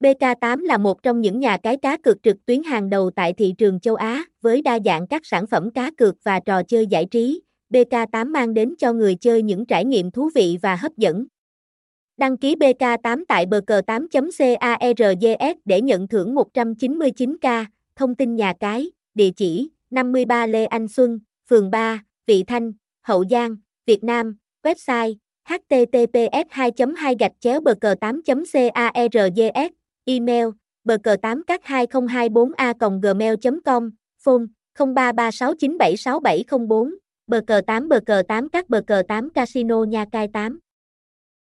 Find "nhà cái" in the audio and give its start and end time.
1.40-1.76, 18.36-18.90